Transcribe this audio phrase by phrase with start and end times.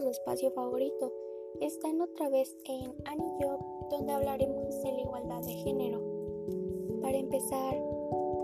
[0.00, 1.12] Su espacio favorito.
[1.60, 3.46] Están otra vez en Annie
[3.88, 6.02] donde hablaremos de la igualdad de género.
[7.00, 7.80] Para empezar,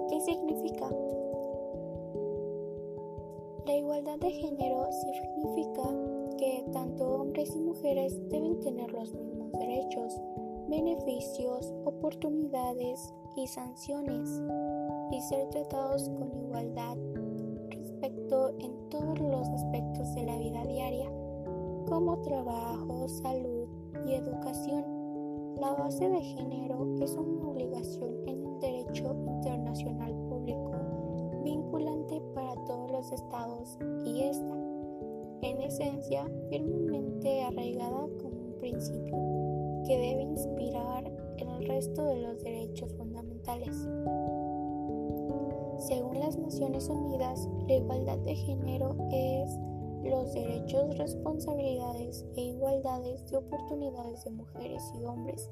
[0.08, 0.88] ¿qué significa?
[3.66, 10.20] La igualdad de género significa que tanto hombres y mujeres deben tener los mismos derechos,
[10.68, 14.40] beneficios, oportunidades y sanciones
[15.10, 16.96] y ser tratados con igualdad
[17.70, 21.10] respecto en todos los aspectos de la vida diaria,
[21.90, 23.66] como trabajo, salud
[24.06, 24.84] y educación.
[25.60, 30.70] La base de género es una obligación en el derecho internacional público
[31.42, 34.54] vinculante para todos los estados y esta,
[35.42, 39.16] en esencia, firmemente arraigada como un principio
[39.84, 43.76] que debe inspirar el resto de los derechos fundamentales.
[45.78, 49.58] Según las Naciones Unidas, la igualdad de género es
[50.04, 55.50] los derechos, responsabilidades e igualdades de oportunidades de mujeres y hombres,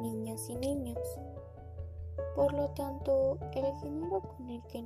[0.00, 0.98] niñas y niños.
[2.34, 4.82] Por lo tanto, el género con el que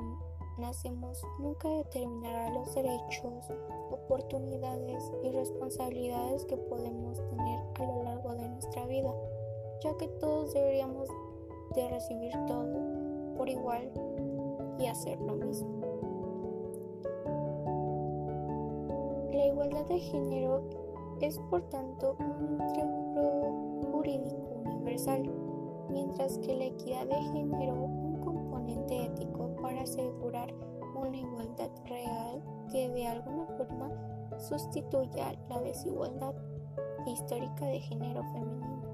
[0.59, 3.51] nacemos nunca determinará los derechos,
[3.91, 9.13] oportunidades y responsabilidades que podemos tener a lo largo de nuestra vida,
[9.83, 11.09] ya que todos deberíamos
[11.75, 13.91] de recibir todo por igual
[14.79, 15.78] y hacer lo mismo.
[19.59, 20.63] Igualdad de género
[21.21, 25.29] es por tanto un instrumento jurídico universal,
[25.91, 30.55] mientras que la equidad de género un componente ético para asegurar
[30.95, 33.91] una igualdad real que de alguna forma
[34.39, 36.37] sustituya la desigualdad
[37.09, 38.93] histórica de género femenino.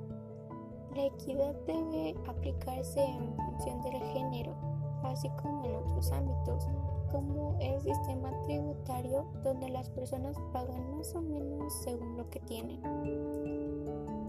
[0.97, 4.55] La equidad debe aplicarse en función del género
[5.03, 6.67] así como en otros ámbitos,
[7.15, 12.81] como el sistema tributario donde las personas pagan más o menos según lo que tienen.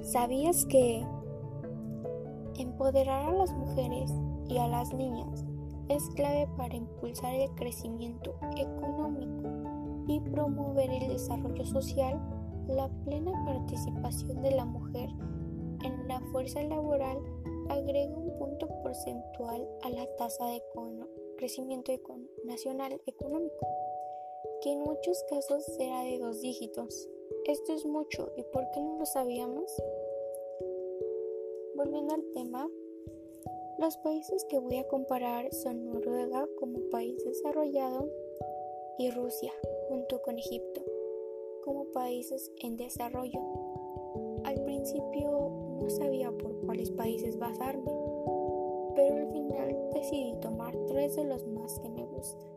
[0.03, 1.03] ¿Sabías que
[2.59, 4.13] empoderar a las mujeres
[4.47, 5.43] y a las niñas
[5.89, 9.49] es clave para impulsar el crecimiento económico
[10.07, 12.21] y promover el desarrollo social?
[12.67, 15.09] La plena participación de la mujer
[15.83, 17.17] en la fuerza laboral
[17.69, 20.61] agrega un punto porcentual a la tasa de
[21.37, 21.91] crecimiento
[22.45, 23.67] nacional económico,
[24.61, 27.09] que en muchos casos será de dos dígitos.
[27.45, 29.71] Esto es mucho, ¿y por qué no lo sabíamos?
[31.75, 32.69] Volviendo al tema,
[33.77, 38.09] los países que voy a comparar son Noruega como país desarrollado
[38.97, 39.51] y Rusia
[39.89, 40.81] junto con Egipto
[41.65, 43.41] como países en desarrollo.
[44.43, 45.49] Al principio
[45.81, 47.91] no sabía por cuáles países basarme,
[49.47, 52.47] final decidí tomar tres de los más que me gustan.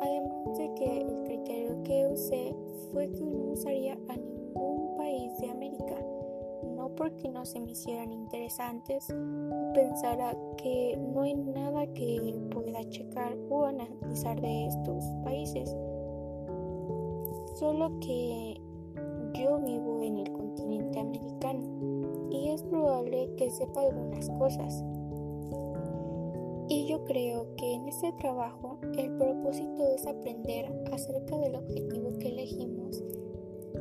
[0.00, 2.54] Además de que el criterio que usé
[2.92, 5.96] fue que no usaría a ningún país de América,
[6.76, 9.08] no porque no se me hicieran interesantes
[9.74, 15.74] pensara que no hay nada que pueda checar o analizar de estos países,
[17.54, 18.60] solo que
[19.34, 24.84] yo vivo en el continente americano y es probable que sepa algunas cosas.
[26.68, 32.28] Y yo creo que en este trabajo el propósito es aprender acerca del objetivo que
[32.28, 33.02] elegimos,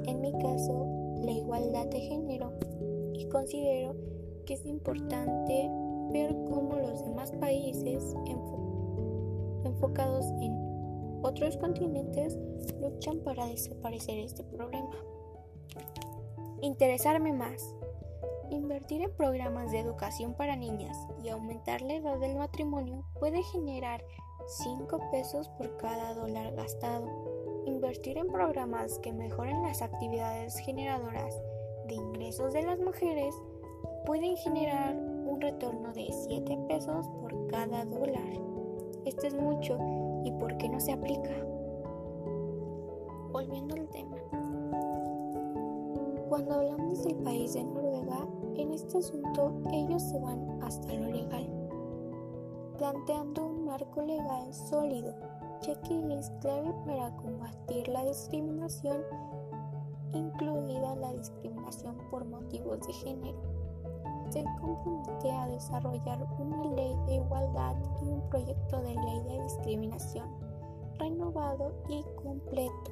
[0.05, 0.87] en mi caso,
[1.21, 2.53] la igualdad de género,
[3.13, 3.95] y considero
[4.45, 5.69] que es importante
[6.13, 8.15] ver cómo los demás países
[9.65, 10.67] enfocados en
[11.23, 12.37] otros continentes
[12.79, 14.95] luchan para desaparecer este problema.
[16.61, 17.76] Interesarme más.
[18.49, 24.03] Invertir en programas de educación para niñas y aumentar la edad del matrimonio puede generar
[24.45, 27.05] 5 pesos por cada dólar gastado.
[27.65, 31.35] Invertir en programas que mejoren las actividades generadoras
[31.87, 33.35] de ingresos de las mujeres
[34.05, 38.39] pueden generar un retorno de 7 pesos por cada dólar.
[39.05, 39.77] Esto es mucho
[40.23, 41.31] y ¿por qué no se aplica?
[43.31, 44.17] Volviendo al tema.
[46.37, 51.49] Cuando hablamos del país de Noruega, en este asunto ellos se van hasta lo legal,
[52.77, 55.15] planteando un marco legal sólido,
[55.63, 59.01] ya que es clave para combatir la discriminación,
[60.13, 63.41] incluida la discriminación por motivos de género.
[64.29, 70.29] Se compromete a desarrollar una ley de igualdad y un proyecto de ley de discriminación
[70.99, 72.91] renovado y completo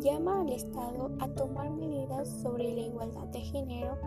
[0.00, 3.98] llama al Estado a tomar medidas sobre la igualdad de género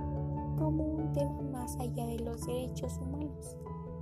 [0.58, 3.58] como un tema más allá de los derechos humanos.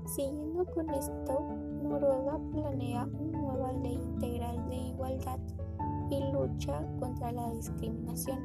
[0.06, 1.40] Siguiendo con esto,
[1.84, 5.40] Noruega planea una nueva ley integral de igualdad
[6.10, 8.40] y lucha contra la discriminación,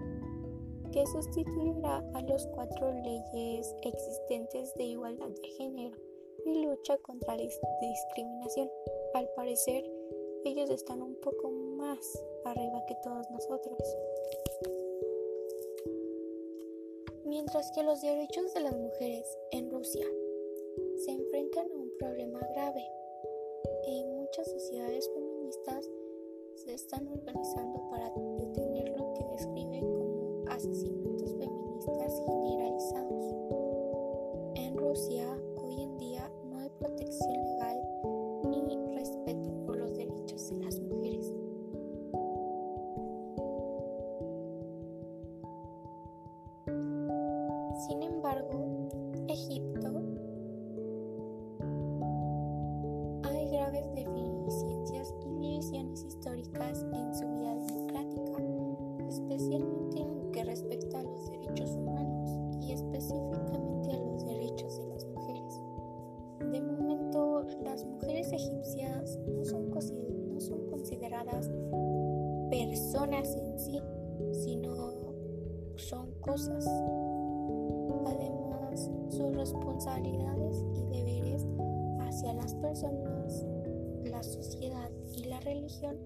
[0.90, 5.96] que sustituirá a los cuatro leyes existentes de igualdad de género
[6.44, 8.68] y lucha contra la discriminación.
[9.14, 9.84] Al parecer,
[10.44, 11.50] ellos están un poco
[11.82, 13.78] más arriba que todos nosotros.
[17.24, 20.06] Mientras que los derechos de las mujeres en Rusia
[21.04, 22.84] se enfrentan a un problema grave,
[23.88, 25.90] en muchas sociedades feministas
[26.54, 33.34] se están organizando para detener lo que describe como asesinatos feministas generalizados.
[34.54, 35.41] En Rusia,
[72.92, 73.82] personas en sí,
[74.44, 74.92] sino
[75.76, 76.66] son cosas.
[78.06, 81.46] Además, sus responsabilidades y deberes
[82.00, 83.46] hacia las personas,
[84.04, 85.96] la sociedad y la religión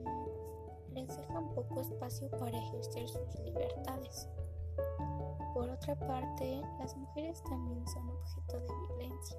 [0.95, 4.29] les dejan poco espacio para ejercer sus libertades.
[5.55, 9.39] Por otra parte, las mujeres también son objeto de violencia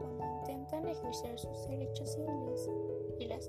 [0.00, 2.68] cuando intentan ejercer sus derechos civiles
[3.20, 3.48] y las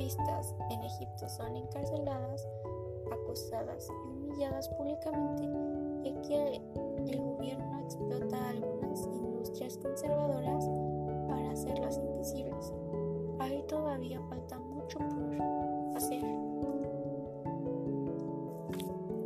[0.00, 2.48] en Egipto son encarceladas,
[3.12, 5.42] acosadas y humilladas públicamente,
[6.04, 6.62] ya que
[7.12, 10.64] el gobierno explota algunas industrias conservadoras
[11.28, 12.72] para hacerlas invisibles.
[13.40, 16.24] Ahí todavía falta mucho por hacer.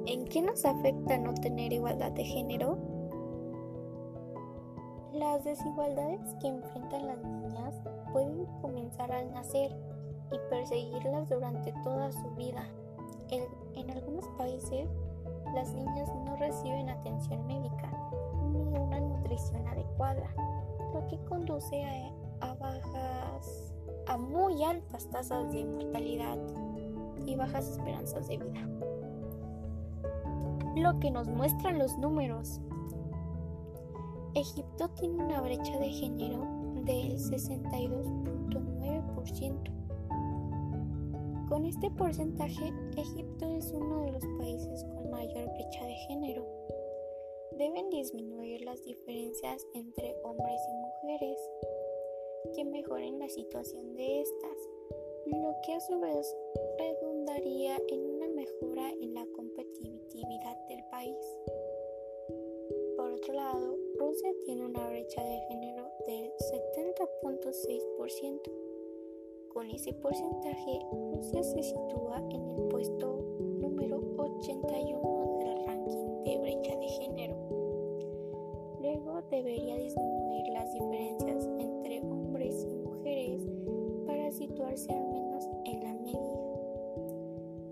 [0.06, 2.78] ¿En qué nos afecta no tener igualdad de género?
[5.12, 7.74] Las desigualdades que enfrentan las niñas
[8.12, 9.93] pueden comenzar al nacer
[10.30, 12.64] y perseguirlas durante toda su vida.
[13.30, 14.88] En, algunos países,
[15.54, 17.90] las niñas no reciben atención médica
[18.52, 20.28] ni una nutrición adecuada,
[20.92, 23.74] lo que conduce a, a bajas,
[24.06, 26.38] a muy altas tasas de mortalidad
[27.26, 28.68] y bajas esperanzas de vida.
[30.76, 32.60] Lo que nos muestran los números
[34.34, 36.40] Egipto tiene una brecha de género
[36.84, 39.83] del 62.9%.
[41.48, 46.46] Con este porcentaje, Egipto es uno de los países con mayor brecha de género.
[47.58, 51.38] Deben disminuir las diferencias entre hombres y mujeres,
[52.54, 54.70] que mejoren la situación de estas,
[55.26, 56.34] lo que a su vez
[56.78, 61.16] redundaría en una mejora en la competitividad del país.
[62.96, 68.83] Por otro lado, Rusia tiene una brecha de género del 70.6%.
[69.54, 70.84] Con ese porcentaje,
[71.14, 73.24] Rusia se sitúa en el puesto
[73.60, 77.36] número 81 del ranking de brecha de género.
[78.80, 83.46] Luego debería disminuir las diferencias entre hombres y mujeres
[84.04, 86.18] para situarse al menos en la media.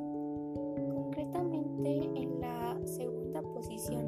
[0.93, 4.05] concretamente en la segunda posición.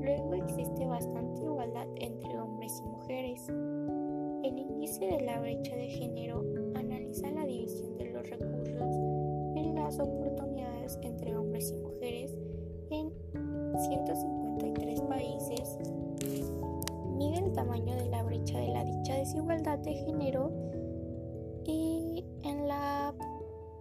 [0.00, 3.48] Luego existe bastante igualdad entre hombres y mujeres.
[3.48, 8.96] El índice de la brecha de género analiza la división de los recursos
[9.56, 12.36] en las oportunidades entre hombres y mujeres
[12.90, 13.12] en
[13.78, 15.78] 153 países
[17.16, 20.52] mide el tamaño de la brecha de la dicha desigualdad de género
[21.66, 23.14] y en la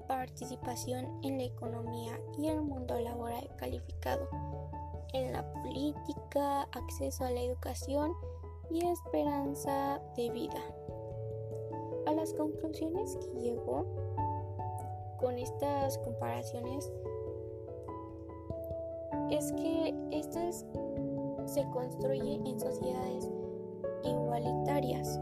[0.08, 4.28] participación en la economía y el mundo laboral calificado,
[5.14, 8.14] en la política, acceso a la educación
[8.72, 10.62] y esperanza de vida.
[12.08, 13.86] A las conclusiones que llegó
[15.18, 16.92] con estas comparaciones
[19.32, 20.66] es que estas
[21.46, 23.30] se construye en sociedades
[24.04, 25.20] igualitarias.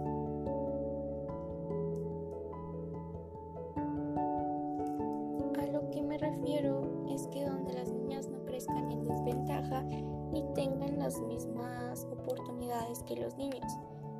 [10.32, 13.72] Ni tengan las mismas oportunidades que los niños.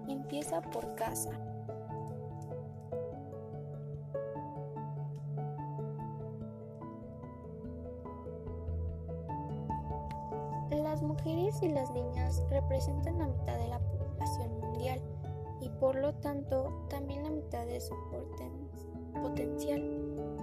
[0.08, 1.32] Empieza por casa.
[10.70, 15.02] Las mujeres y las niñas representan la mitad de la población mundial
[15.62, 17.96] y por lo tanto también la mitad de su
[19.22, 19.82] potencial.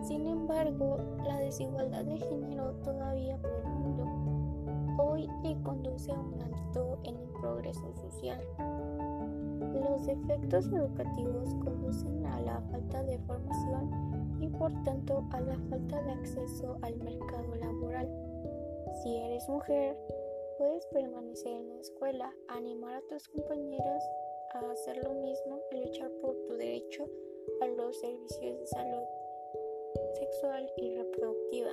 [0.02, 4.19] Sin embargo, la desigualdad de género todavía por el mundo
[5.00, 8.40] hoy le conduce a un alto en el progreso social.
[9.75, 16.02] Los efectos educativos conducen a la falta de formación y por tanto a la falta
[16.02, 18.09] de acceso al mercado laboral.
[19.02, 19.97] Si eres mujer,
[20.59, 24.02] puedes permanecer en la escuela, animar a tus compañeros
[24.52, 27.07] a hacer lo mismo y luchar por tu derecho
[27.62, 29.04] a los servicios de salud
[30.14, 31.73] sexual y reproductiva.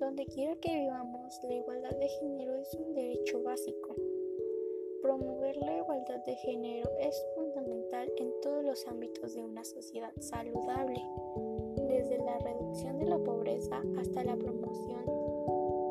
[0.00, 3.94] Donde quiera que vivamos, la igualdad de género es un derecho básico.
[5.00, 11.00] Promover la igualdad de género es fundamental en todos los ámbitos de una sociedad saludable,
[11.88, 15.04] desde la reducción de la pobreza hasta la promoción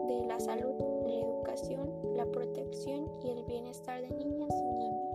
[0.08, 0.74] de la salud,
[1.08, 5.14] la educación, la protección y el bienestar de niñas y niños.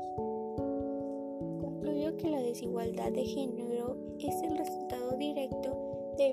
[1.61, 6.33] Concluyo que la desigualdad de género es el resultado directo de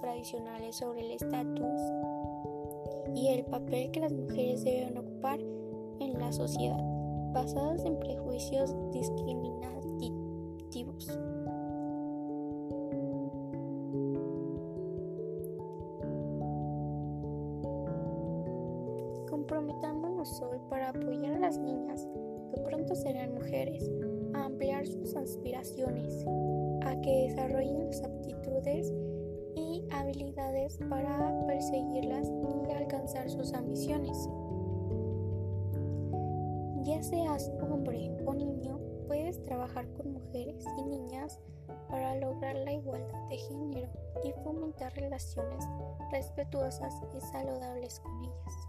[0.00, 1.80] tradicionales sobre el estatus
[3.14, 6.82] y el papel que las mujeres deben ocupar en la sociedad,
[7.32, 11.18] basadas en prejuicios discriminativos.
[19.30, 22.06] Comprometámonos hoy para apoyar a las niñas,
[22.54, 23.90] que pronto serán mujeres,
[24.34, 26.26] a ampliar sus aspiraciones,
[26.82, 28.92] a que desarrollen las aptitudes
[29.98, 32.30] habilidades para perseguirlas
[32.68, 34.28] y alcanzar sus ambiciones.
[36.84, 41.38] Ya seas hombre o niño, puedes trabajar con mujeres y niñas
[41.90, 43.88] para lograr la igualdad de género
[44.24, 45.64] y fomentar relaciones
[46.10, 48.68] respetuosas y saludables con ellas.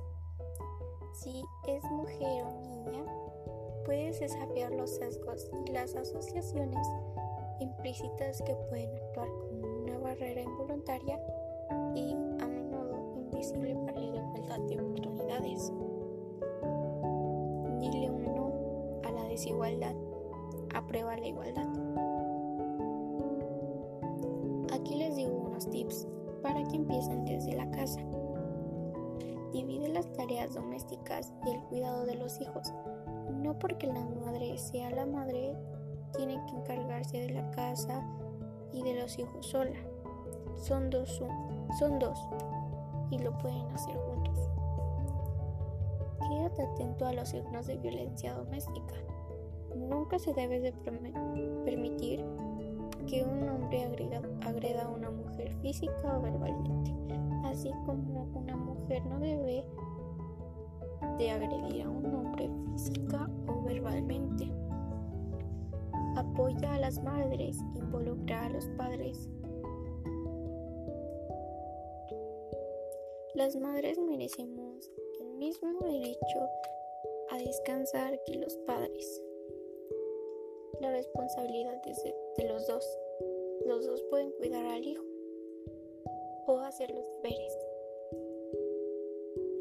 [1.14, 3.06] Si es mujer o niña,
[3.86, 6.88] puedes desafiar los sesgos y las asociaciones
[7.60, 9.49] implícitas que pueden actuar como
[10.20, 11.20] una barrera involuntaria
[11.96, 15.72] y a menudo invisible para la igualdad de oportunidades.
[19.40, 19.96] desigualdad,
[20.76, 21.68] aprueba la igualdad.
[24.74, 26.08] Aquí les digo unos tips
[26.42, 28.02] para que empiecen desde la casa.
[29.54, 32.74] Divide las tareas domésticas y el cuidado de los hijos.
[33.32, 35.56] No porque la madre sea la madre,
[36.18, 38.04] tiene que encargarse de la casa
[38.74, 39.80] y de los hijos sola.
[40.60, 41.22] Son dos,
[41.80, 42.20] son dos
[43.10, 44.50] y lo pueden hacer juntos.
[46.30, 48.96] Quédate atento a los signos de violencia doméstica.
[49.76, 50.74] Nunca se debe de
[51.64, 52.24] permitir
[53.08, 53.86] que un hombre
[54.46, 56.94] agreda a una mujer física o verbalmente,
[57.46, 59.66] así como una mujer no debe
[61.18, 64.52] de agredir a un hombre física o verbalmente.
[66.18, 69.30] Apoya a las madres, involucra a los padres.
[73.40, 74.92] Las madres merecemos
[75.22, 76.50] el mismo derecho
[77.30, 79.24] a descansar que los padres
[80.82, 81.82] la responsabilidad
[82.38, 82.86] de, los dos.
[83.66, 85.06] Los dos pueden cuidar al hijo
[86.48, 87.58] o hacer los deberes.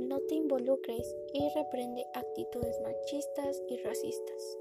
[0.00, 4.58] No te involucres y reprende actitudes machistas y racistas.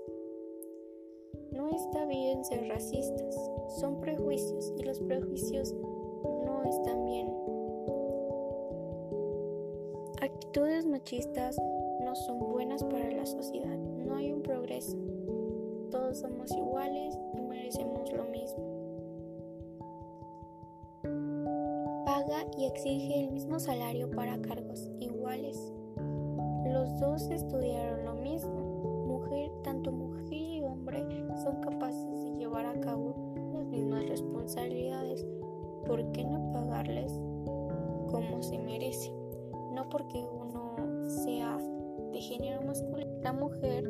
[1.54, 3.36] No está bien ser racistas,
[3.80, 7.57] son prejuicios y los prejuicios no están bien.
[10.38, 11.58] Actitudes machistas
[12.02, 14.98] no son buenas para la sociedad, no hay un progreso
[15.92, 18.64] todos somos iguales y merecemos lo mismo.
[22.06, 25.74] Paga y exige el mismo salario para cargos iguales.
[26.66, 29.06] Los dos estudiaron lo mismo.
[29.08, 31.06] Mujer, tanto mujer y hombre
[31.42, 33.16] son capaces de llevar a cabo
[33.54, 35.26] las mismas responsabilidades.
[35.86, 37.14] ¿Por qué no pagarles
[38.12, 39.12] como se merece?
[39.78, 41.56] No porque uno sea
[42.12, 43.12] de género masculino.
[43.22, 43.88] La mujer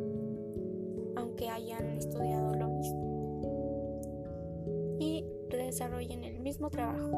[1.38, 3.08] que hayan estudiado lo mismo
[5.00, 7.12] y desarrollen el mismo trabajo.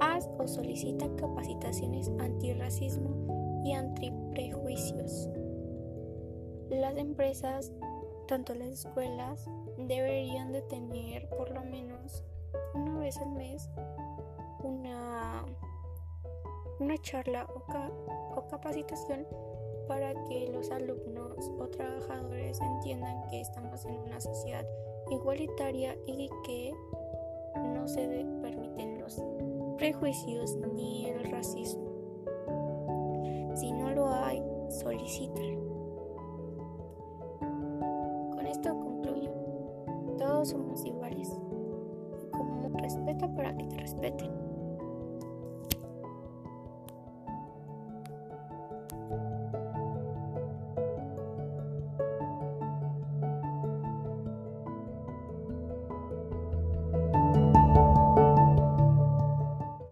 [0.00, 5.28] Haz o solicita capacitaciones antirracismo y antiprejuicios.
[6.70, 7.72] Las empresas,
[8.28, 12.24] tanto las escuelas, deberían de tener por lo menos
[12.74, 13.68] una vez al mes
[14.62, 15.44] una,
[16.80, 17.46] una charla
[18.34, 19.26] o, capacitación
[19.86, 24.64] para que los alumnos o trabajadores entiendan que estamos en una sociedad
[25.10, 26.72] igualitaria y que
[27.74, 29.22] no se permiten los
[29.76, 31.90] prejuicios ni el racismo.
[33.54, 35.60] Si no lo hay, solicítalo.
[38.32, 39.30] Con esto concluyo.
[40.16, 41.28] Todos somos iguales.
[42.22, 44.39] Y como respeta para que te respeten.